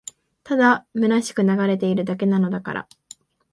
[0.43, 2.87] ただ空しく流れているだけなのだから